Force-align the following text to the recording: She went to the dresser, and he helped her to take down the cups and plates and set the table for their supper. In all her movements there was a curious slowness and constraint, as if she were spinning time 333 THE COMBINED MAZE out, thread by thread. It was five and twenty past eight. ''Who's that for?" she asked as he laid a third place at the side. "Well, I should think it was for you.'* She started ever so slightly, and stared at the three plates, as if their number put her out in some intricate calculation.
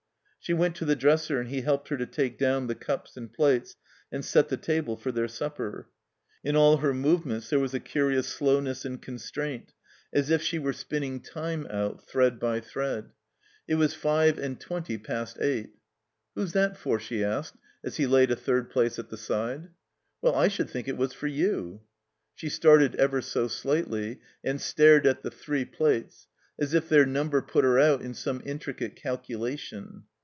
She 0.43 0.53
went 0.53 0.75
to 0.77 0.85
the 0.85 0.95
dresser, 0.97 1.39
and 1.39 1.49
he 1.51 1.61
helped 1.61 1.89
her 1.89 1.97
to 1.97 2.05
take 2.07 2.37
down 2.39 2.65
the 2.67 2.73
cups 2.75 3.15
and 3.15 3.31
plates 3.31 3.75
and 4.11 4.25
set 4.25 4.49
the 4.49 4.57
table 4.57 4.97
for 4.97 5.11
their 5.11 5.27
supper. 5.27 5.87
In 6.43 6.55
all 6.57 6.77
her 6.77 6.93
movements 6.95 7.51
there 7.51 7.59
was 7.59 7.73
a 7.75 7.79
curious 7.79 8.27
slowness 8.27 8.83
and 8.83 8.99
constraint, 9.01 9.71
as 10.11 10.29
if 10.31 10.41
she 10.41 10.57
were 10.59 10.73
spinning 10.73 11.19
time 11.21 11.63
333 11.65 11.69
THE 11.69 11.91
COMBINED 11.91 11.91
MAZE 11.91 11.91
out, 11.91 12.09
thread 12.09 12.39
by 12.39 12.59
thread. 12.59 13.11
It 13.67 13.75
was 13.75 13.93
five 13.93 14.39
and 14.39 14.59
twenty 14.59 14.97
past 14.97 15.37
eight. 15.39 15.75
''Who's 16.35 16.53
that 16.53 16.75
for?" 16.75 16.99
she 16.99 17.23
asked 17.23 17.55
as 17.85 17.95
he 17.97 18.07
laid 18.07 18.31
a 18.31 18.35
third 18.35 18.71
place 18.71 18.97
at 18.99 19.09
the 19.09 19.17
side. 19.17 19.69
"Well, 20.23 20.33
I 20.35 20.47
should 20.49 20.71
think 20.71 20.87
it 20.87 20.97
was 20.97 21.13
for 21.13 21.27
you.'* 21.27 21.81
She 22.33 22.49
started 22.49 22.95
ever 22.95 23.21
so 23.21 23.47
slightly, 23.47 24.19
and 24.43 24.59
stared 24.59 25.05
at 25.05 25.21
the 25.21 25.29
three 25.31 25.65
plates, 25.65 26.25
as 26.59 26.73
if 26.73 26.89
their 26.89 27.05
number 27.05 27.43
put 27.43 27.63
her 27.63 27.77
out 27.79 28.01
in 28.01 28.15
some 28.15 28.41
intricate 28.43 28.95
calculation. 28.97 30.05